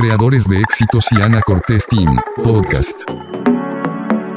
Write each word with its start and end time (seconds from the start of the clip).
creadores 0.00 0.48
de 0.48 0.58
éxitos 0.58 1.12
y 1.12 1.20
Ana 1.20 1.42
Cortés 1.42 1.86
Team, 1.86 2.16
podcast. 2.42 2.98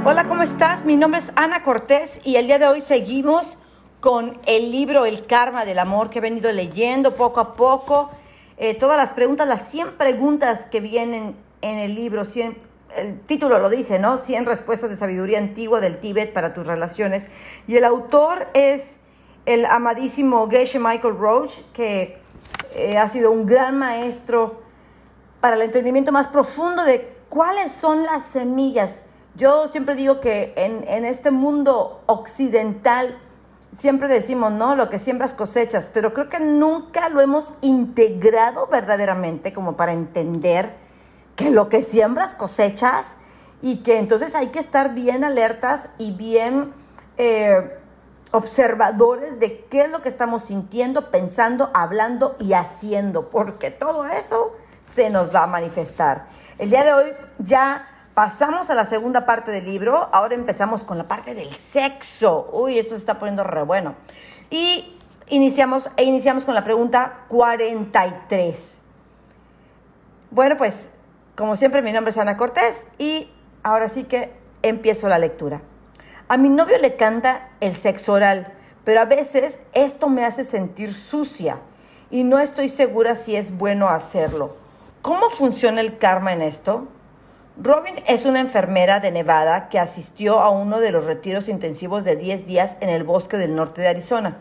Hola, 0.04 0.26
¿cómo 0.28 0.44
estás? 0.44 0.84
Mi 0.84 0.98
nombre 0.98 1.22
es 1.22 1.32
Ana 1.38 1.64
Cortés 1.64 2.20
y 2.26 2.36
el 2.36 2.48
día 2.48 2.60
de 2.60 2.68
hoy 2.68 2.82
seguimos 2.82 3.58
con 4.02 4.38
el 4.46 4.72
libro 4.72 5.06
El 5.06 5.26
Karma 5.26 5.64
del 5.64 5.80
Amor 5.80 6.10
que 6.10 6.20
he 6.20 6.22
venido 6.22 6.52
leyendo 6.52 7.14
poco 7.14 7.40
a 7.40 7.54
poco. 7.54 8.10
Eh, 8.58 8.74
todas 8.74 8.98
las 8.98 9.14
preguntas, 9.14 9.48
las 9.48 9.70
100 9.72 9.94
preguntas 9.94 10.66
que 10.66 10.82
vienen 10.82 11.34
en 11.62 11.78
el 11.78 11.96
libro, 11.96 12.26
100, 12.26 12.58
el 12.98 13.22
título 13.22 13.58
lo 13.60 13.70
dice, 13.70 14.00
¿no? 14.00 14.18
100 14.18 14.46
respuestas 14.46 14.90
de 14.90 14.98
sabiduría 14.98 15.38
antigua 15.38 15.80
del 15.80 15.98
Tíbet 15.98 16.34
para 16.34 16.54
tus 16.54 16.68
relaciones. 16.68 17.30
Y 17.68 17.78
el 17.78 17.86
autor 17.86 18.48
es 18.54 19.00
el 19.46 19.66
amadísimo 19.66 20.50
Geshe 20.50 20.78
Michael 20.78 21.18
Roach, 21.18 21.54
que 21.72 22.18
eh, 22.76 22.98
ha 22.98 23.08
sido 23.08 23.32
un 23.32 23.46
gran 23.46 23.80
maestro 23.80 24.63
para 25.44 25.58
el 25.58 25.62
entendimiento 25.64 26.14
más 26.14 26.30
profundo 26.30 26.86
de 26.86 27.18
cuáles 27.28 27.74
son 27.74 28.04
las 28.04 28.24
semillas. 28.24 29.04
Yo 29.36 29.68
siempre 29.68 29.94
digo 29.94 30.22
que 30.22 30.54
en, 30.56 30.86
en 30.88 31.04
este 31.04 31.32
mundo 31.32 32.02
occidental, 32.06 33.20
siempre 33.76 34.08
decimos, 34.08 34.54
¿no? 34.54 34.78
Lo 34.78 34.90
que 34.90 35.00
siembras 35.00 35.34
cosechas, 35.34 35.92
pero 35.94 36.14
creo 36.14 36.30
que 36.30 36.40
nunca 36.40 37.10
lo 37.10 37.20
hemos 37.20 37.56
integrado 37.60 38.68
verdaderamente 38.68 39.52
como 39.52 39.76
para 39.76 39.92
entender 39.92 40.76
que 41.36 41.52
lo 41.52 41.68
que 41.68 41.84
siembras 41.84 42.36
cosechas 42.36 43.18
y 43.62 43.84
que 43.84 43.98
entonces 43.98 44.36
hay 44.36 44.48
que 44.48 44.60
estar 44.60 44.94
bien 44.94 45.26
alertas 45.26 45.90
y 45.98 46.14
bien 46.14 46.72
eh, 47.18 47.80
observadores 48.32 49.42
de 49.42 49.66
qué 49.66 49.82
es 49.82 49.92
lo 49.92 50.02
que 50.02 50.08
estamos 50.08 50.44
sintiendo, 50.44 51.12
pensando, 51.12 51.70
hablando 51.74 52.38
y 52.40 52.54
haciendo, 52.54 53.30
porque 53.30 53.72
todo 53.72 54.06
eso 54.06 54.54
se 54.94 55.10
nos 55.10 55.34
va 55.34 55.44
a 55.44 55.48
manifestar. 55.48 56.26
El 56.58 56.70
día 56.70 56.84
de 56.84 56.94
hoy 56.94 57.14
ya 57.40 57.88
pasamos 58.14 58.70
a 58.70 58.76
la 58.76 58.86
segunda 58.86 59.26
parte 59.26 59.52
del 59.52 59.66
libro, 59.66 60.10
ahora 60.12 60.36
empezamos 60.36 60.84
con 60.84 60.98
la 60.98 61.08
parte 61.08 61.34
del 61.34 61.56
sexo. 61.56 62.50
Uy, 62.54 62.78
esto 62.78 62.92
se 62.92 63.00
está 63.00 63.18
poniendo 63.18 63.44
re 63.44 63.64
bueno. 63.64 63.96
Y 64.50 64.98
iniciamos, 65.30 65.90
e 65.98 66.04
iniciamos 66.04 66.46
con 66.46 66.54
la 66.54 66.64
pregunta 66.64 67.22
43. 67.30 68.80
Bueno, 70.30 70.58
pues 70.58 70.92
como 71.36 71.56
siempre, 71.56 71.82
mi 71.82 71.92
nombre 71.92 72.12
es 72.12 72.18
Ana 72.18 72.38
Cortés 72.38 72.86
y 73.00 73.32
ahora 73.64 73.88
sí 73.88 74.04
que 74.04 74.32
empiezo 74.62 75.10
la 75.10 75.18
lectura. 75.18 75.62
A 76.28 76.38
mi 76.38 76.50
novio 76.50 76.78
le 76.78 76.96
canta 76.96 77.50
el 77.60 77.76
sexo 77.76 78.14
oral, 78.14 78.54
pero 78.84 79.02
a 79.02 79.06
veces 79.06 79.60
esto 79.74 80.08
me 80.10 80.24
hace 80.26 80.44
sentir 80.44 80.94
sucia 80.94 81.58
y 82.12 82.24
no 82.24 82.38
estoy 82.38 82.70
segura 82.70 83.16
si 83.16 83.36
es 83.36 83.58
bueno 83.58 83.90
hacerlo. 83.90 84.63
¿Cómo 85.04 85.30
funciona 85.30 85.82
el 85.82 85.98
karma 85.98 86.32
en 86.32 86.42
esto? 86.42 86.88
Robin 87.62 87.96
es 88.08 88.24
una 88.24 88.40
enfermera 88.40 89.02
de 89.02 89.12
Nevada 89.12 89.68
que 89.68 89.78
asistió 89.78 90.40
a 90.40 90.50
uno 90.50 90.80
de 90.80 90.94
los 90.94 91.04
retiros 91.04 91.50
intensivos 91.50 92.06
de 92.06 92.16
10 92.16 92.48
días 92.48 92.78
en 92.80 92.88
el 92.88 93.04
bosque 93.04 93.36
del 93.36 93.54
norte 93.54 93.82
de 93.82 93.90
Arizona. 93.90 94.38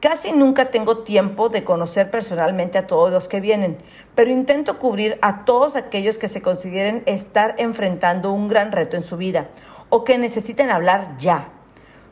Casi 0.00 0.32
nunca 0.32 0.72
tengo 0.72 1.04
tiempo 1.04 1.50
de 1.50 1.62
conocer 1.62 2.10
personalmente 2.10 2.78
a 2.78 2.88
todos 2.88 3.12
los 3.12 3.28
que 3.28 3.38
vienen, 3.38 3.78
pero 4.16 4.32
intento 4.32 4.80
cubrir 4.80 5.20
a 5.22 5.44
todos 5.44 5.76
aquellos 5.76 6.18
que 6.18 6.26
se 6.26 6.42
consideren 6.42 7.04
estar 7.06 7.54
enfrentando 7.58 8.32
un 8.32 8.48
gran 8.48 8.72
reto 8.72 8.96
en 8.96 9.04
su 9.04 9.16
vida 9.16 9.50
o 9.88 10.02
que 10.02 10.18
necesiten 10.18 10.72
hablar 10.72 11.16
ya. 11.16 11.50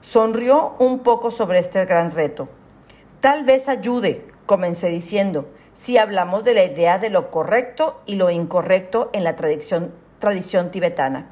Sonrió 0.01 0.77
un 0.79 1.01
poco 1.01 1.33
sobre 1.33 1.59
este 1.59 1.85
gran 1.87 2.13
reto. 2.13 2.49
Tal 3.21 3.43
vez 3.43 3.69
ayude, 3.69 4.29
comencé 4.47 4.91
diciendo, 4.91 5.49
si 5.83 5.97
hablamos 5.97 6.45
de 6.45 6.53
la 6.53 6.65
idea 6.65 6.99
de 6.99 7.09
lo 7.09 7.31
correcto 7.31 8.01
y 8.05 8.17
lo 8.17 8.31
incorrecto 8.31 9.09
en 9.15 9.25
la 9.25 9.37
tradición, 9.37 9.95
tradición 10.19 10.71
tibetana. 10.71 11.27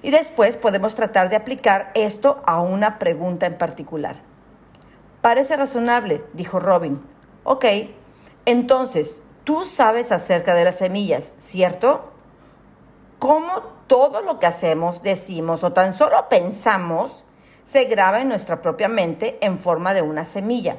Y 0.00 0.10
después 0.10 0.56
podemos 0.56 0.94
tratar 0.94 1.28
de 1.28 1.36
aplicar 1.36 1.90
esto 1.94 2.40
a 2.46 2.60
una 2.60 2.98
pregunta 2.98 3.46
en 3.46 3.58
particular. 3.58 4.16
Parece 5.22 5.56
razonable, 5.56 6.22
dijo 6.34 6.60
Robin. 6.60 7.00
Ok, 7.42 7.64
entonces, 8.46 9.20
tú 9.42 9.64
sabes 9.64 10.12
acerca 10.12 10.54
de 10.54 10.64
las 10.64 10.76
semillas, 10.76 11.32
¿cierto? 11.38 12.12
¿Cómo 13.18 13.62
todo 13.88 14.20
lo 14.20 14.38
que 14.38 14.46
hacemos, 14.46 15.02
decimos 15.02 15.64
o 15.64 15.72
tan 15.72 15.94
solo 15.94 16.28
pensamos 16.28 17.24
se 17.64 17.84
graba 17.84 18.20
en 18.20 18.28
nuestra 18.28 18.62
propia 18.62 18.88
mente 18.88 19.38
en 19.40 19.58
forma 19.58 19.94
de 19.94 20.02
una 20.02 20.24
semilla? 20.24 20.76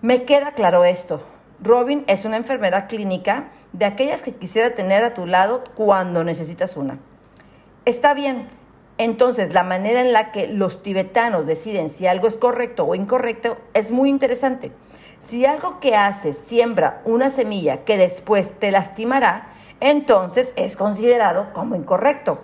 Me 0.00 0.24
queda 0.24 0.52
claro 0.52 0.84
esto. 0.84 1.20
Robin 1.60 2.04
es 2.06 2.24
una 2.24 2.36
enfermera 2.36 2.86
clínica 2.86 3.48
de 3.72 3.84
aquellas 3.84 4.22
que 4.22 4.34
quisiera 4.34 4.74
tener 4.74 5.02
a 5.04 5.14
tu 5.14 5.26
lado 5.26 5.64
cuando 5.74 6.22
necesitas 6.24 6.76
una. 6.76 6.98
Está 7.84 8.14
bien, 8.14 8.48
entonces, 8.98 9.52
la 9.52 9.62
manera 9.62 10.00
en 10.00 10.12
la 10.12 10.32
que 10.32 10.48
los 10.48 10.82
tibetanos 10.82 11.46
deciden 11.46 11.90
si 11.90 12.08
algo 12.08 12.26
es 12.26 12.34
correcto 12.34 12.84
o 12.84 12.96
incorrecto 12.96 13.56
es 13.72 13.92
muy 13.92 14.10
interesante. 14.10 14.72
Si 15.28 15.46
algo 15.46 15.78
que 15.78 15.94
haces 15.94 16.36
siembra 16.36 17.00
una 17.04 17.30
semilla 17.30 17.84
que 17.84 17.96
después 17.96 18.58
te 18.58 18.72
lastimará, 18.72 19.50
entonces 19.80 20.52
es 20.56 20.76
considerado 20.76 21.52
como 21.52 21.76
incorrecto. 21.76 22.40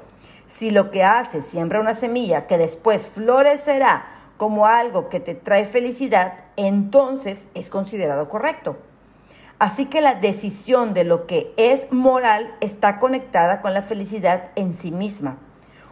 Si 0.47 0.71
lo 0.71 0.93
que 0.93 1.03
haces 1.03 1.45
siembra 1.45 1.81
una 1.81 1.95
semilla 1.95 2.47
que 2.47 2.57
después 2.57 3.09
florecerá 3.09 4.07
como 4.37 4.67
algo 4.67 5.09
que 5.09 5.19
te 5.19 5.35
trae 5.35 5.65
felicidad, 5.65 6.35
entonces 6.57 7.49
es 7.55 7.69
considerado 7.69 8.29
correcto. 8.29 8.77
Así 9.59 9.87
que 9.87 10.01
la 10.01 10.15
decisión 10.15 10.95
de 10.95 11.05
lo 11.05 11.27
que 11.27 11.53
es 11.57 11.93
moral 11.93 12.55
está 12.61 12.99
conectada 12.99 13.61
con 13.61 13.73
la 13.73 13.83
felicidad 13.83 14.51
en 14.57 14.75
sí 14.75 14.91
misma. 14.91 15.39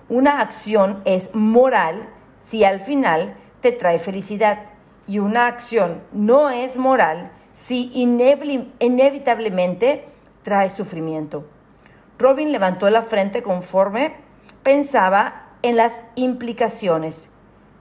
Una 0.09 0.41
acción 0.41 1.01
es 1.05 1.35
moral 1.35 2.09
si 2.45 2.65
al 2.65 2.81
final 2.81 3.37
te 3.61 3.73
trae 3.73 3.99
felicidad 3.99 4.61
y 5.07 5.21
una 5.21 5.47
acción 5.47 6.03
no 6.13 6.51
es 6.51 6.77
moral 6.77 7.31
si 7.55 7.91
inevitablemente 7.95 10.07
trae 10.43 10.69
sufrimiento. 10.69 11.47
Robin 12.19 12.53
levantó 12.53 12.91
la 12.91 13.03
frente 13.03 13.43
conforme 13.43 14.17
pensaba 14.63 15.47
en 15.63 15.77
las 15.77 16.01
implicaciones. 16.15 17.31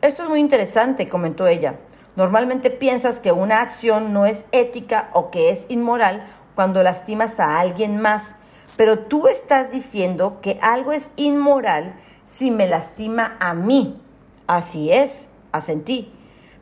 Esto 0.01 0.23
es 0.23 0.29
muy 0.29 0.39
interesante, 0.39 1.09
comentó 1.09 1.47
ella. 1.47 1.75
Normalmente 2.15 2.69
piensas 2.69 3.19
que 3.19 3.31
una 3.31 3.61
acción 3.61 4.13
no 4.13 4.25
es 4.25 4.45
ética 4.51 5.09
o 5.13 5.31
que 5.31 5.49
es 5.49 5.65
inmoral 5.69 6.27
cuando 6.55 6.83
lastimas 6.83 7.39
a 7.39 7.59
alguien 7.59 8.01
más, 8.01 8.35
pero 8.75 8.99
tú 8.99 9.27
estás 9.27 9.71
diciendo 9.71 10.39
que 10.41 10.59
algo 10.61 10.91
es 10.91 11.09
inmoral 11.15 11.95
si 12.33 12.51
me 12.51 12.67
lastima 12.67 13.37
a 13.39 13.53
mí. 13.53 14.01
Así 14.47 14.91
es, 14.91 15.29
asentí. 15.51 16.11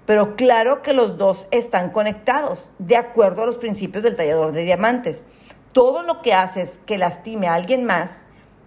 Pero 0.06 0.36
claro 0.36 0.82
que 0.82 0.94
los 0.94 1.18
dos 1.18 1.48
están 1.52 1.92
conectados, 1.92 2.72
de 2.80 2.98
acuerdo 2.98 3.44
a 3.44 3.46
los 3.46 3.58
principios 3.58 4.04
del 4.04 4.16
tallador 4.16 4.52
de 4.52 4.64
diamantes. 4.64 5.26
Todo 5.72 6.04
lo 6.04 6.22
que 6.22 6.34
haces 6.34 6.80
que 6.86 6.98
lastime 6.98 7.48
a 7.48 7.54
alguien 7.54 7.86
más, 7.86 8.24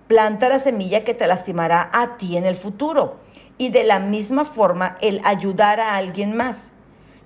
planta 0.06 0.48
la 0.48 0.58
semilla 0.58 1.04
que 1.04 1.14
te 1.14 1.26
lastimará 1.26 1.90
a 1.92 2.16
ti 2.16 2.36
en 2.36 2.44
el 2.44 2.54
futuro. 2.54 3.16
Y 3.62 3.68
de 3.68 3.84
la 3.84 4.00
misma 4.00 4.44
forma, 4.44 4.98
el 5.00 5.20
ayudar 5.22 5.78
a 5.78 5.94
alguien 5.94 6.36
más. 6.36 6.72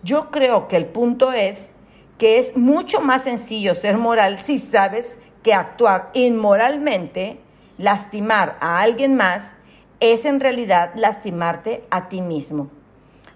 Yo 0.03 0.31
creo 0.31 0.69
que 0.69 0.77
el 0.77 0.85
punto 0.85 1.33
es 1.33 1.71
que 2.19 2.39
es 2.39 2.59
mucho 2.59 3.01
más 3.01 3.23
sencillo 3.23 3.75
ser 3.75 3.97
moral 3.97 4.41
si 4.41 4.59
sabes 4.59 5.19
que 5.43 5.55
actuar 5.55 6.11
inmoralmente, 6.13 7.41
lastimar 7.79 8.59
a 8.61 8.81
alguien 8.81 9.15
más, 9.15 9.55
es 9.99 10.27
en 10.27 10.39
realidad 10.39 10.93
lastimarte 10.95 11.85
a 11.89 12.11
ti 12.11 12.21
mismo. 12.21 12.69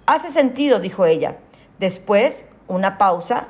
Hace 0.05 0.31
sentido, 0.31 0.79
dijo 0.79 1.07
ella. 1.07 1.39
Después, 1.79 2.51
una 2.69 2.99
pausa, 2.99 3.49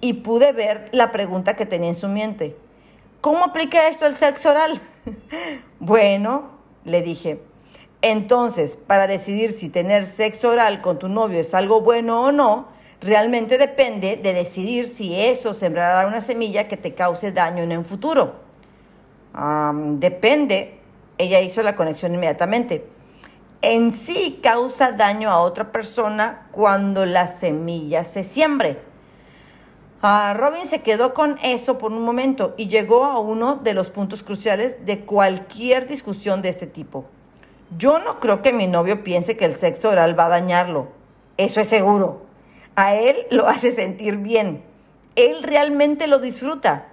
y 0.00 0.14
pude 0.14 0.50
ver 0.50 0.88
la 0.90 1.12
pregunta 1.12 1.54
que 1.54 1.66
tenía 1.66 1.90
en 1.90 1.94
su 1.94 2.08
mente. 2.08 2.56
¿Cómo 3.20 3.44
aplica 3.44 3.86
esto 3.86 4.06
al 4.06 4.16
sexo 4.16 4.50
oral? 4.50 4.80
bueno, 5.78 6.48
le 6.84 7.02
dije, 7.02 7.40
entonces, 8.00 8.76
para 8.76 9.06
decidir 9.08 9.52
si 9.52 9.68
tener 9.68 10.06
sexo 10.06 10.50
oral 10.50 10.82
con 10.82 10.98
tu 10.98 11.08
novio 11.08 11.40
es 11.40 11.52
algo 11.52 11.80
bueno 11.80 12.22
o 12.22 12.32
no, 12.32 12.68
realmente 13.00 13.58
depende 13.58 14.16
de 14.16 14.32
decidir 14.32 14.86
si 14.86 15.20
eso 15.20 15.52
sembrará 15.52 16.06
una 16.06 16.20
semilla 16.20 16.68
que 16.68 16.76
te 16.76 16.94
cause 16.94 17.32
daño 17.32 17.62
en 17.62 17.72
el 17.72 17.84
futuro. 17.84 18.34
depende, 19.98 20.78
ella 21.18 21.40
hizo 21.40 21.62
la 21.62 21.74
conexión 21.74 22.14
inmediatamente. 22.14 22.86
En 23.62 23.90
sí 23.90 24.38
causa 24.40 24.92
daño 24.92 25.30
a 25.30 25.40
otra 25.40 25.72
persona 25.72 26.46
cuando 26.52 27.04
la 27.04 27.26
semilla 27.26 28.04
se 28.04 28.22
siembre. 28.22 28.78
Ah, 30.00 30.32
Robin 30.38 30.64
se 30.64 30.82
quedó 30.82 31.12
con 31.12 31.38
eso 31.42 31.76
por 31.76 31.90
un 31.90 32.04
momento 32.04 32.54
y 32.56 32.68
llegó 32.68 33.04
a 33.04 33.18
uno 33.18 33.56
de 33.56 33.74
los 33.74 33.90
puntos 33.90 34.22
cruciales 34.22 34.86
de 34.86 35.00
cualquier 35.00 35.88
discusión 35.88 36.40
de 36.40 36.50
este 36.50 36.68
tipo. 36.68 37.06
Yo 37.76 37.98
no 37.98 38.20
creo 38.20 38.40
que 38.40 38.52
mi 38.52 38.66
novio 38.66 39.04
piense 39.04 39.36
que 39.36 39.44
el 39.44 39.56
sexo 39.56 39.90
oral 39.90 40.18
va 40.18 40.26
a 40.26 40.30
dañarlo. 40.30 40.88
Eso 41.36 41.60
es 41.60 41.68
seguro. 41.68 42.22
A 42.76 42.94
él 42.94 43.26
lo 43.30 43.46
hace 43.48 43.72
sentir 43.72 44.16
bien. 44.16 44.62
Él 45.16 45.42
realmente 45.42 46.06
lo 46.06 46.18
disfruta 46.18 46.86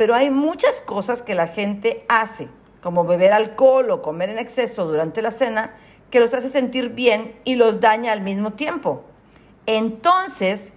pero 0.00 0.14
hay 0.14 0.30
muchas 0.30 0.80
cosas 0.80 1.20
que 1.20 1.34
la 1.34 1.46
gente 1.46 2.06
hace, 2.08 2.48
como 2.82 3.04
beber 3.04 3.34
alcohol 3.34 3.90
o 3.90 4.00
comer 4.00 4.30
en 4.30 4.38
exceso 4.38 4.86
durante 4.86 5.20
la 5.20 5.30
cena, 5.30 5.74
que 6.08 6.20
los 6.20 6.32
hace 6.32 6.48
sentir 6.48 6.88
bien 6.88 7.34
y 7.44 7.56
los 7.56 7.82
daña 7.82 8.12
al 8.12 8.22
mismo 8.22 8.54
tiempo. 8.54 9.02
Entonces, 9.66 10.72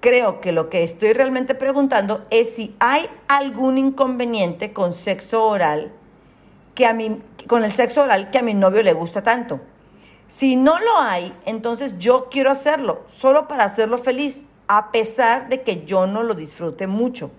creo 0.00 0.40
que 0.40 0.50
lo 0.50 0.70
que 0.70 0.82
estoy 0.82 1.12
realmente 1.12 1.54
preguntando 1.54 2.26
es 2.30 2.56
si 2.56 2.74
hay 2.80 3.08
algún 3.28 3.78
inconveniente 3.78 4.72
con 4.72 4.92
sexo 4.92 5.46
oral 5.46 5.92
que 6.74 6.86
a 6.86 6.92
mí, 6.92 7.20
con 7.46 7.64
el 7.64 7.72
sexo 7.72 8.02
oral 8.02 8.30
que 8.30 8.38
a 8.38 8.42
mi 8.42 8.54
novio 8.54 8.82
le 8.82 8.92
gusta 8.92 9.22
tanto. 9.22 9.60
Si 10.26 10.56
no 10.56 10.78
lo 10.78 10.98
hay, 10.98 11.32
entonces 11.44 11.98
yo 11.98 12.28
quiero 12.30 12.50
hacerlo, 12.50 13.04
solo 13.14 13.46
para 13.46 13.64
hacerlo 13.64 13.98
feliz, 13.98 14.46
a 14.66 14.90
pesar 14.90 15.48
de 15.48 15.62
que 15.62 15.84
yo 15.84 16.06
no 16.06 16.22
lo 16.22 16.34
disfrute 16.34 16.86
mucho. 16.86 17.30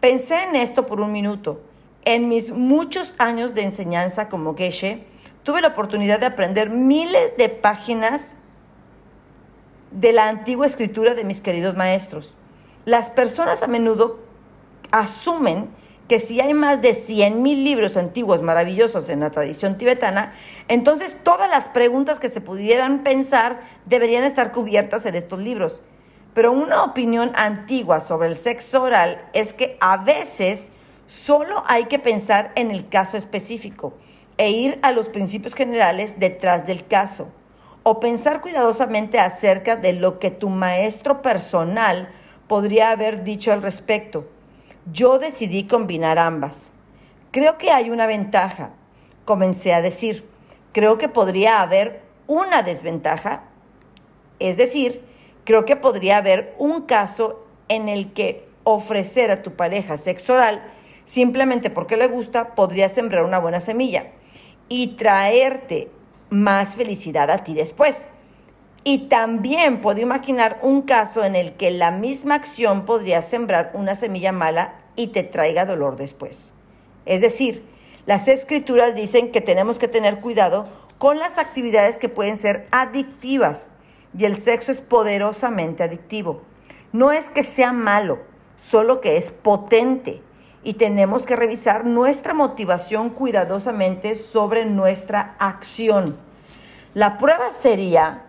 Pensé 0.00 0.42
en 0.42 0.56
esto 0.56 0.86
por 0.86 1.00
un 1.00 1.12
minuto. 1.12 1.60
En 2.04 2.28
mis 2.28 2.50
muchos 2.50 3.14
años 3.18 3.54
de 3.54 3.62
enseñanza 3.62 4.28
como 4.28 4.54
Geshe, 4.54 5.04
tuve 5.44 5.62
la 5.62 5.68
oportunidad 5.68 6.20
de 6.20 6.26
aprender 6.26 6.68
miles 6.68 7.36
de 7.38 7.48
páginas 7.48 8.34
de 9.90 10.12
la 10.12 10.28
antigua 10.28 10.66
escritura 10.66 11.14
de 11.14 11.24
mis 11.24 11.40
queridos 11.40 11.76
maestros. 11.76 12.34
Las 12.84 13.08
personas 13.10 13.62
a 13.62 13.66
menudo 13.66 14.18
asumen 14.90 15.70
que 16.08 16.20
si 16.20 16.40
hay 16.40 16.52
más 16.52 16.82
de 16.82 16.94
100.000 16.94 17.62
libros 17.62 17.96
antiguos 17.96 18.42
maravillosos 18.42 19.08
en 19.08 19.20
la 19.20 19.30
tradición 19.30 19.78
tibetana, 19.78 20.34
entonces 20.68 21.16
todas 21.22 21.48
las 21.48 21.68
preguntas 21.68 22.18
que 22.18 22.28
se 22.28 22.40
pudieran 22.40 23.02
pensar 23.02 23.60
deberían 23.86 24.24
estar 24.24 24.52
cubiertas 24.52 25.06
en 25.06 25.14
estos 25.14 25.40
libros. 25.40 25.82
Pero 26.34 26.52
una 26.52 26.82
opinión 26.84 27.32
antigua 27.36 28.00
sobre 28.00 28.28
el 28.28 28.36
sexo 28.36 28.82
oral 28.82 29.24
es 29.32 29.52
que 29.52 29.78
a 29.80 29.96
veces 29.96 30.70
solo 31.06 31.62
hay 31.66 31.84
que 31.84 31.98
pensar 31.98 32.52
en 32.54 32.70
el 32.70 32.88
caso 32.88 33.16
específico 33.16 33.94
e 34.36 34.50
ir 34.50 34.78
a 34.82 34.92
los 34.92 35.08
principios 35.08 35.54
generales 35.54 36.14
detrás 36.18 36.66
del 36.66 36.86
caso, 36.86 37.28
o 37.82 38.00
pensar 38.00 38.40
cuidadosamente 38.40 39.20
acerca 39.20 39.76
de 39.76 39.92
lo 39.92 40.18
que 40.18 40.30
tu 40.30 40.48
maestro 40.48 41.22
personal 41.22 42.08
podría 42.48 42.90
haber 42.90 43.22
dicho 43.22 43.52
al 43.52 43.62
respecto. 43.62 44.26
Yo 44.92 45.18
decidí 45.18 45.64
combinar 45.64 46.18
ambas. 46.18 46.72
Creo 47.30 47.58
que 47.58 47.70
hay 47.70 47.90
una 47.90 48.06
ventaja, 48.06 48.70
comencé 49.24 49.72
a 49.72 49.82
decir. 49.82 50.28
Creo 50.72 50.98
que 50.98 51.08
podría 51.08 51.62
haber 51.62 52.02
una 52.26 52.62
desventaja, 52.62 53.44
es 54.38 54.56
decir, 54.56 55.02
creo 55.44 55.64
que 55.64 55.76
podría 55.76 56.18
haber 56.18 56.54
un 56.58 56.82
caso 56.82 57.46
en 57.68 57.88
el 57.88 58.12
que 58.12 58.46
ofrecer 58.64 59.30
a 59.30 59.42
tu 59.42 59.52
pareja 59.52 59.96
sexo 59.96 60.34
oral 60.34 60.62
simplemente 61.04 61.70
porque 61.70 61.96
le 61.96 62.08
gusta 62.08 62.54
podría 62.54 62.88
sembrar 62.88 63.24
una 63.24 63.38
buena 63.38 63.60
semilla 63.60 64.06
y 64.68 64.96
traerte 64.96 65.90
más 66.30 66.74
felicidad 66.74 67.30
a 67.30 67.44
ti 67.44 67.54
después. 67.54 68.08
Y 68.86 69.08
también 69.08 69.80
puedo 69.80 70.00
imaginar 70.00 70.58
un 70.60 70.82
caso 70.82 71.24
en 71.24 71.36
el 71.36 71.54
que 71.54 71.70
la 71.70 71.90
misma 71.90 72.34
acción 72.34 72.84
podría 72.84 73.22
sembrar 73.22 73.70
una 73.72 73.94
semilla 73.94 74.30
mala 74.30 74.74
y 74.94 75.08
te 75.08 75.22
traiga 75.22 75.64
dolor 75.64 75.96
después. 75.96 76.52
Es 77.06 77.22
decir, 77.22 77.64
las 78.04 78.28
escrituras 78.28 78.94
dicen 78.94 79.32
que 79.32 79.40
tenemos 79.40 79.78
que 79.78 79.88
tener 79.88 80.20
cuidado 80.20 80.66
con 80.98 81.18
las 81.18 81.38
actividades 81.38 81.96
que 81.96 82.10
pueden 82.10 82.36
ser 82.36 82.66
adictivas 82.70 83.70
y 84.16 84.26
el 84.26 84.36
sexo 84.36 84.70
es 84.70 84.82
poderosamente 84.82 85.82
adictivo. 85.82 86.42
No 86.92 87.10
es 87.10 87.30
que 87.30 87.42
sea 87.42 87.72
malo, 87.72 88.18
solo 88.58 89.00
que 89.00 89.16
es 89.16 89.30
potente 89.30 90.20
y 90.62 90.74
tenemos 90.74 91.24
que 91.24 91.36
revisar 91.36 91.86
nuestra 91.86 92.34
motivación 92.34 93.10
cuidadosamente 93.10 94.14
sobre 94.14 94.66
nuestra 94.66 95.36
acción. 95.38 96.16
La 96.92 97.18
prueba 97.18 97.52
sería 97.52 98.23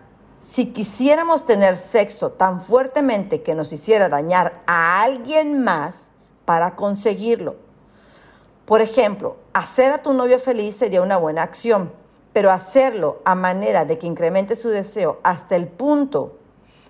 si 0.52 0.66
quisiéramos 0.66 1.44
tener 1.44 1.76
sexo 1.76 2.30
tan 2.30 2.60
fuertemente 2.60 3.42
que 3.42 3.54
nos 3.54 3.72
hiciera 3.72 4.08
dañar 4.08 4.62
a 4.66 5.02
alguien 5.02 5.62
más 5.62 6.10
para 6.44 6.76
conseguirlo. 6.76 7.56
Por 8.64 8.80
ejemplo, 8.80 9.36
hacer 9.52 9.92
a 9.92 10.02
tu 10.02 10.12
novio 10.12 10.38
feliz 10.38 10.76
sería 10.76 11.02
una 11.02 11.16
buena 11.16 11.42
acción, 11.42 11.92
pero 12.32 12.52
hacerlo 12.52 13.20
a 13.24 13.34
manera 13.34 13.84
de 13.84 13.98
que 13.98 14.06
incremente 14.06 14.56
su 14.56 14.70
deseo 14.70 15.18
hasta 15.24 15.56
el 15.56 15.66
punto 15.66 16.38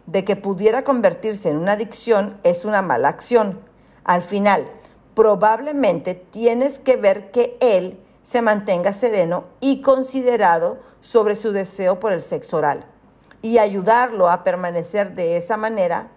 de 0.05 0.25
que 0.25 0.37
pudiera 0.37 0.85
convertirse 0.85 1.49
en 1.49 1.56
una 1.56 1.73
adicción 1.73 2.38
es 2.44 2.64
una 2.64 2.82
mala 2.82 3.09
acción. 3.09 3.59
Al 4.05 4.23
final, 4.23 4.67
probablemente 5.14 6.14
tienes 6.14 6.79
que 6.79 6.97
ver 6.97 7.31
que 7.31 7.56
él 7.61 7.99
se 8.23 8.43
mantenga 8.43 8.93
sereno 8.93 9.44
y 9.61 9.81
considerado 9.81 10.79
sobre 11.00 11.35
su 11.35 11.52
deseo 11.52 11.99
por 11.99 12.12
el 12.12 12.23
sexo 12.23 12.59
oral 12.59 12.87
y 13.43 13.59
ayudarlo 13.59 14.29
a 14.29 14.44
permanecer 14.44 15.15
de 15.15 15.37
esa 15.37 15.56
manera, 15.56 16.09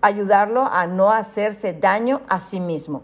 ayudarlo 0.00 0.62
a 0.62 0.86
no 0.86 1.10
hacerse 1.10 1.72
daño 1.72 2.20
a 2.28 2.40
sí 2.40 2.60
mismo. 2.60 3.02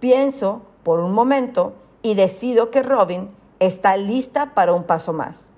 Pienso 0.00 0.62
por 0.82 1.00
un 1.00 1.12
momento 1.12 1.74
y 2.02 2.14
decido 2.14 2.70
que 2.70 2.82
Robin 2.82 3.30
está 3.58 3.96
lista 3.96 4.54
para 4.54 4.72
un 4.72 4.84
paso 4.84 5.12
más. 5.12 5.48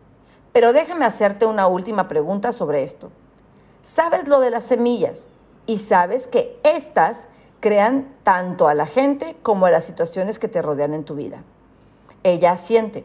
Pero 0.52 0.72
déjame 0.72 1.06
hacerte 1.06 1.46
una 1.46 1.66
última 1.66 2.08
pregunta 2.08 2.52
sobre 2.52 2.82
esto. 2.82 3.10
¿Sabes 3.82 4.28
lo 4.28 4.40
de 4.40 4.50
las 4.50 4.64
semillas? 4.64 5.26
Y 5.66 5.78
sabes 5.78 6.26
que 6.26 6.58
éstas 6.64 7.26
crean 7.60 8.12
tanto 8.24 8.68
a 8.68 8.74
la 8.74 8.86
gente 8.86 9.36
como 9.42 9.66
a 9.66 9.70
las 9.70 9.84
situaciones 9.84 10.38
que 10.38 10.48
te 10.48 10.60
rodean 10.60 10.92
en 10.94 11.04
tu 11.04 11.14
vida. 11.14 11.42
Ella 12.24 12.56
siente. 12.58 13.04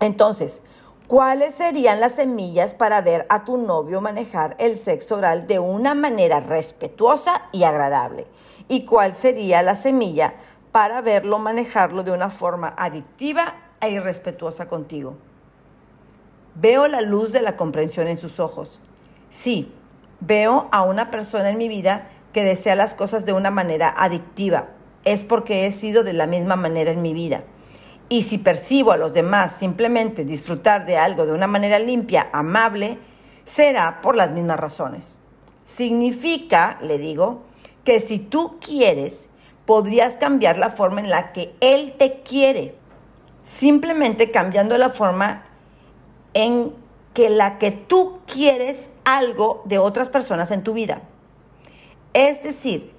Entonces, 0.00 0.62
¿cuáles 1.06 1.54
serían 1.54 2.00
las 2.00 2.14
semillas 2.14 2.74
para 2.74 3.00
ver 3.00 3.26
a 3.28 3.44
tu 3.44 3.56
novio 3.56 4.00
manejar 4.00 4.56
el 4.58 4.78
sexo 4.78 5.16
oral 5.16 5.46
de 5.46 5.58
una 5.58 5.94
manera 5.94 6.40
respetuosa 6.40 7.42
y 7.52 7.64
agradable? 7.64 8.26
¿Y 8.68 8.84
cuál 8.84 9.14
sería 9.14 9.62
la 9.62 9.76
semilla 9.76 10.34
para 10.76 11.00
verlo 11.00 11.38
manejarlo 11.38 12.04
de 12.04 12.10
una 12.10 12.28
forma 12.28 12.74
adictiva 12.76 13.54
e 13.80 13.92
irrespetuosa 13.92 14.68
contigo. 14.68 15.16
Veo 16.54 16.86
la 16.86 17.00
luz 17.00 17.32
de 17.32 17.40
la 17.40 17.56
comprensión 17.56 18.08
en 18.08 18.18
sus 18.18 18.40
ojos. 18.40 18.78
Sí, 19.30 19.72
veo 20.20 20.68
a 20.72 20.82
una 20.82 21.10
persona 21.10 21.48
en 21.48 21.56
mi 21.56 21.68
vida 21.68 22.08
que 22.34 22.44
desea 22.44 22.74
las 22.74 22.92
cosas 22.92 23.24
de 23.24 23.32
una 23.32 23.50
manera 23.50 23.94
adictiva. 23.96 24.66
Es 25.04 25.24
porque 25.24 25.64
he 25.64 25.72
sido 25.72 26.04
de 26.04 26.12
la 26.12 26.26
misma 26.26 26.56
manera 26.56 26.90
en 26.90 27.00
mi 27.00 27.14
vida. 27.14 27.44
Y 28.08 28.22
si 28.22 28.38
percibo 28.38 28.92
a 28.92 28.96
los 28.96 29.12
demás 29.12 29.52
simplemente 29.52 30.24
disfrutar 30.24 30.86
de 30.86 30.96
algo 30.96 31.26
de 31.26 31.32
una 31.32 31.46
manera 31.46 31.78
limpia, 31.78 32.28
amable, 32.32 32.98
será 33.44 34.00
por 34.00 34.14
las 34.14 34.30
mismas 34.30 34.60
razones. 34.60 35.18
Significa, 35.64 36.78
le 36.82 36.98
digo, 36.98 37.42
que 37.84 38.00
si 38.00 38.18
tú 38.18 38.58
quieres, 38.60 39.28
podrías 39.64 40.16
cambiar 40.16 40.58
la 40.58 40.70
forma 40.70 41.00
en 41.00 41.10
la 41.10 41.32
que 41.32 41.54
él 41.60 41.94
te 41.98 42.20
quiere 42.20 42.74
simplemente 43.46 44.30
cambiando 44.30 44.76
la 44.76 44.90
forma 44.90 45.44
en 46.34 46.72
que 47.14 47.30
la 47.30 47.58
que 47.58 47.70
tú 47.70 48.18
quieres 48.26 48.90
algo 49.04 49.62
de 49.64 49.78
otras 49.78 50.10
personas 50.10 50.50
en 50.50 50.62
tu 50.62 50.74
vida. 50.74 51.02
Es 52.12 52.42
decir, 52.42 52.92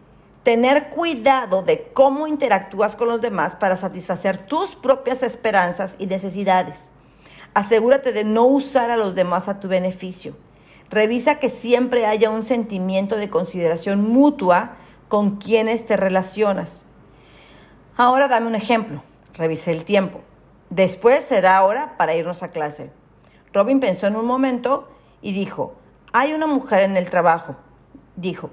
tener 0.47 0.91
cuidado 0.91 1.61
de 1.61 1.89
cómo 1.91 2.25
interactúas 2.25 2.95
con 2.95 3.09
los 3.09 3.19
demás 3.19 3.57
para 3.57 3.75
satisfacer 3.75 4.37
tus 4.37 4.77
propias 4.77 5.21
esperanzas 5.21 5.97
y 5.99 6.05
necesidades. 6.05 6.89
Asegúrate 7.53 8.13
de 8.13 8.23
no 8.23 8.45
usar 8.45 8.89
a 8.89 8.95
los 8.95 9.13
demás 9.13 9.49
a 9.49 9.59
tu 9.59 9.67
beneficio. 9.67 10.37
Revisa 10.89 11.39
que 11.39 11.49
siempre 11.49 12.05
haya 12.05 12.29
un 12.29 12.45
sentimiento 12.45 13.17
de 13.17 13.29
consideración 13.29 14.09
mutua 14.09 14.77
con 15.09 15.35
quienes 15.35 15.85
te 15.85 15.97
relacionas. 15.97 16.85
Ahora 17.97 18.29
dame 18.29 18.47
un 18.47 18.55
ejemplo. 18.55 19.03
Revisé 19.33 19.73
el 19.73 19.83
tiempo. 19.83 20.21
Después 20.69 21.25
será 21.25 21.61
hora 21.65 21.97
para 21.97 22.15
irnos 22.15 22.41
a 22.41 22.51
clase. 22.51 22.89
Robin 23.51 23.81
pensó 23.81 24.07
en 24.07 24.15
un 24.15 24.25
momento 24.25 24.87
y 25.21 25.33
dijo, 25.33 25.75
hay 26.13 26.31
una 26.31 26.47
mujer 26.47 26.83
en 26.83 26.95
el 26.95 27.09
trabajo. 27.09 27.57
Dijo, 28.15 28.49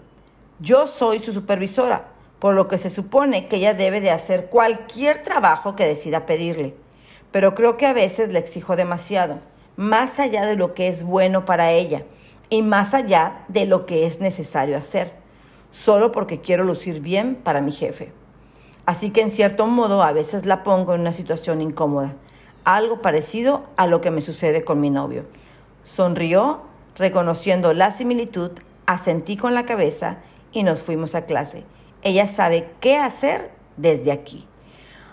yo 0.61 0.87
soy 0.87 1.19
su 1.19 1.33
supervisora, 1.33 2.09
por 2.39 2.55
lo 2.55 2.69
que 2.69 2.79
se 2.79 2.91
supone 2.91 3.49
que 3.49 3.57
ella 3.57 3.75
debe 3.75 4.01
de 4.01 4.11
hacer 4.11 4.47
cualquier 4.47 5.23
trabajo 5.23 5.75
que 5.77 5.87
decida 5.87 6.27
pedirle. 6.27 6.75
Pero 7.31 7.55
creo 7.55 7.77
que 7.77 7.87
a 7.87 7.93
veces 7.93 8.31
le 8.31 8.39
exijo 8.39 8.77
demasiado, 8.77 9.39
más 9.77 10.21
allá 10.21 10.47
de 10.47 10.57
lo 10.57 10.75
que 10.75 10.89
es 10.89 11.03
bueno 11.03 11.45
para 11.45 11.73
ella 11.73 12.05
y 12.51 12.63
más 12.63 12.95
allá 12.95 13.45
de 13.49 13.67
lo 13.67 13.87
que 13.87 14.07
es 14.07 14.21
necesario 14.21 14.77
hacer, 14.77 15.13
solo 15.73 16.13
porque 16.13 16.41
quiero 16.41 16.65
lucir 16.65 17.01
bien 17.01 17.35
para 17.35 17.61
mi 17.61 17.73
jefe. 17.73 18.13
Así 18.87 19.11
que 19.11 19.23
en 19.23 19.31
cierto 19.31 19.67
modo 19.67 20.03
a 20.03 20.13
veces 20.13 20.47
la 20.47 20.63
pongo 20.63 20.95
en 20.95 21.01
una 21.01 21.13
situación 21.13 21.61
incómoda, 21.61 22.13
algo 22.65 23.01
parecido 23.01 23.65
a 23.77 23.87
lo 23.87 24.01
que 24.01 24.11
me 24.11 24.21
sucede 24.21 24.65
con 24.65 24.81
mi 24.81 24.91
novio. 24.91 25.25
Sonrió, 25.85 26.61
reconociendo 26.97 27.73
la 27.73 27.91
similitud, 27.91 28.53
asentí 28.87 29.37
con 29.37 29.55
la 29.55 29.65
cabeza 29.65 30.19
y 30.55 30.63
nos 30.63 30.81
fuimos 30.81 31.15
a 31.15 31.27
clase. 31.27 31.65
Ella 32.03 32.27
sabe 32.29 32.71
qué 32.81 32.97
hacer 32.97 33.51
desde 33.77 34.13
aquí. 34.13 34.49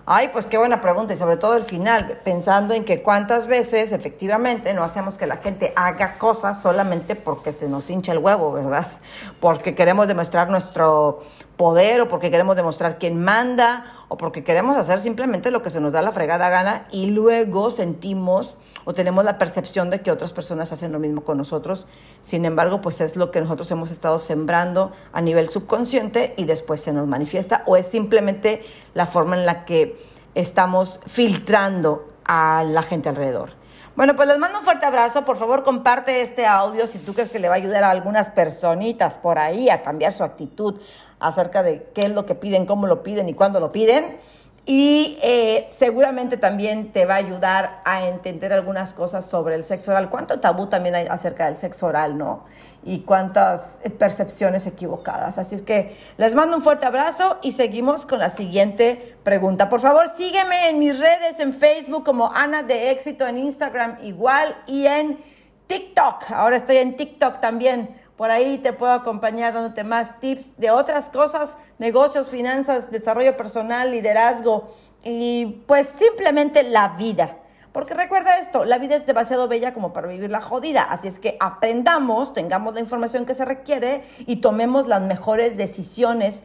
Ay, 0.05 0.29
pues 0.29 0.47
qué 0.47 0.57
buena 0.57 0.81
pregunta 0.81 1.13
y 1.13 1.17
sobre 1.17 1.37
todo 1.37 1.55
el 1.55 1.63
final, 1.63 2.19
pensando 2.23 2.73
en 2.73 2.85
que 2.85 3.03
cuántas 3.03 3.45
veces 3.45 3.91
efectivamente 3.91 4.73
no 4.73 4.83
hacemos 4.83 5.17
que 5.17 5.27
la 5.27 5.37
gente 5.37 5.73
haga 5.75 6.17
cosas 6.17 6.61
solamente 6.61 7.15
porque 7.15 7.51
se 7.51 7.67
nos 7.67 7.89
hincha 7.89 8.11
el 8.11 8.17
huevo, 8.17 8.51
¿verdad? 8.51 8.87
Porque 9.39 9.75
queremos 9.75 10.07
demostrar 10.07 10.49
nuestro 10.49 11.23
poder 11.55 12.01
o 12.01 12.09
porque 12.09 12.31
queremos 12.31 12.55
demostrar 12.55 12.97
quién 12.97 13.23
manda 13.23 14.00
o 14.11 14.17
porque 14.17 14.43
queremos 14.43 14.75
hacer 14.75 14.99
simplemente 14.99 15.51
lo 15.51 15.61
que 15.61 15.69
se 15.69 15.79
nos 15.79 15.93
da 15.93 16.01
la 16.01 16.11
fregada 16.11 16.49
gana 16.49 16.85
y 16.91 17.05
luego 17.05 17.69
sentimos 17.69 18.57
o 18.83 18.91
tenemos 18.91 19.23
la 19.23 19.37
percepción 19.37 19.89
de 19.89 20.01
que 20.01 20.11
otras 20.11 20.33
personas 20.33 20.73
hacen 20.73 20.91
lo 20.91 20.99
mismo 20.99 21.23
con 21.23 21.37
nosotros. 21.37 21.87
Sin 22.19 22.43
embargo, 22.43 22.81
pues 22.81 22.99
es 22.99 23.15
lo 23.15 23.31
que 23.31 23.39
nosotros 23.39 23.71
hemos 23.71 23.89
estado 23.89 24.19
sembrando 24.19 24.91
a 25.13 25.21
nivel 25.21 25.47
subconsciente 25.47 26.33
y 26.35 26.43
después 26.43 26.81
se 26.81 26.91
nos 26.91 27.07
manifiesta 27.07 27.63
o 27.67 27.77
es 27.77 27.87
simplemente 27.87 28.65
la 28.93 29.05
forma 29.05 29.37
en 29.37 29.45
la 29.45 29.63
que 29.63 29.97
estamos 30.35 30.99
filtrando 31.05 32.09
a 32.25 32.65
la 32.65 32.83
gente 32.83 33.07
alrededor. 33.07 33.51
Bueno, 33.95 34.17
pues 34.17 34.27
les 34.27 34.37
mando 34.39 34.59
un 34.59 34.65
fuerte 34.65 34.85
abrazo. 34.85 35.23
Por 35.23 35.37
favor, 35.37 35.63
comparte 35.63 36.21
este 36.21 36.45
audio 36.45 36.85
si 36.85 36.99
tú 36.99 37.13
crees 37.13 37.31
que 37.31 37.39
le 37.39 37.47
va 37.47 37.53
a 37.53 37.57
ayudar 37.57 37.85
a 37.85 37.91
algunas 37.91 38.29
personitas 38.31 39.19
por 39.19 39.39
ahí 39.39 39.69
a 39.69 39.83
cambiar 39.83 40.11
su 40.11 40.25
actitud 40.25 40.81
acerca 41.21 41.63
de 41.63 41.87
qué 41.93 42.01
es 42.01 42.11
lo 42.11 42.25
que 42.25 42.35
piden, 42.35 42.65
cómo 42.65 42.87
lo 42.87 43.03
piden 43.03 43.29
y 43.29 43.33
cuándo 43.33 43.59
lo 43.59 43.71
piden. 43.71 44.17
Y 44.65 45.17
eh, 45.23 45.67
seguramente 45.71 46.37
también 46.37 46.91
te 46.91 47.05
va 47.05 47.15
a 47.15 47.17
ayudar 47.17 47.81
a 47.83 48.05
entender 48.05 48.53
algunas 48.53 48.93
cosas 48.93 49.25
sobre 49.25 49.55
el 49.55 49.63
sexo 49.63 49.89
oral. 49.91 50.09
¿Cuánto 50.09 50.39
tabú 50.39 50.67
también 50.67 50.93
hay 50.93 51.07
acerca 51.07 51.47
del 51.47 51.57
sexo 51.57 51.87
oral, 51.87 52.15
no? 52.15 52.45
Y 52.83 52.99
cuántas 52.99 53.79
eh, 53.83 53.89
percepciones 53.89 54.67
equivocadas. 54.67 55.39
Así 55.39 55.55
es 55.55 55.63
que 55.63 55.97
les 56.17 56.35
mando 56.35 56.57
un 56.57 56.63
fuerte 56.63 56.85
abrazo 56.85 57.39
y 57.41 57.53
seguimos 57.53 58.05
con 58.05 58.19
la 58.19 58.29
siguiente 58.29 59.17
pregunta. 59.23 59.67
Por 59.67 59.79
favor, 59.81 60.11
sígueme 60.15 60.69
en 60.69 60.77
mis 60.77 60.99
redes, 60.99 61.39
en 61.39 61.53
Facebook 61.53 62.03
como 62.03 62.31
Ana 62.31 62.61
de 62.61 62.91
Éxito, 62.91 63.27
en 63.27 63.39
Instagram 63.39 63.97
igual 64.03 64.55
y 64.67 64.85
en 64.85 65.19
TikTok. 65.65 66.31
Ahora 66.35 66.57
estoy 66.57 66.77
en 66.77 66.97
TikTok 66.97 67.39
también 67.39 68.00
por 68.21 68.29
ahí 68.29 68.59
te 68.59 68.71
puedo 68.71 68.91
acompañar 68.91 69.51
dándote 69.51 69.83
más 69.83 70.19
tips 70.19 70.55
de 70.57 70.69
otras 70.69 71.09
cosas, 71.09 71.57
negocios, 71.79 72.29
finanzas, 72.29 72.91
desarrollo 72.91 73.35
personal, 73.35 73.89
liderazgo 73.89 74.71
y 75.03 75.63
pues 75.65 75.87
simplemente 75.87 76.61
la 76.61 76.89
vida. 76.89 77.39
Porque 77.71 77.95
recuerda 77.95 78.37
esto, 78.37 78.63
la 78.63 78.77
vida 78.77 78.95
es 78.95 79.07
demasiado 79.07 79.47
bella 79.47 79.73
como 79.73 79.91
para 79.91 80.07
vivirla 80.07 80.39
jodida. 80.39 80.83
Así 80.83 81.07
es 81.07 81.17
que 81.17 81.35
aprendamos, 81.39 82.31
tengamos 82.35 82.75
la 82.75 82.79
información 82.81 83.25
que 83.25 83.33
se 83.33 83.43
requiere 83.43 84.03
y 84.27 84.35
tomemos 84.35 84.87
las 84.87 85.01
mejores 85.01 85.57
decisiones. 85.57 86.43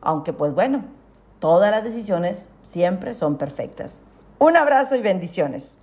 Aunque 0.00 0.32
pues 0.32 0.52
bueno, 0.52 0.82
todas 1.38 1.70
las 1.70 1.84
decisiones 1.84 2.48
siempre 2.68 3.14
son 3.14 3.38
perfectas. 3.38 4.02
Un 4.40 4.56
abrazo 4.56 4.96
y 4.96 5.02
bendiciones. 5.02 5.76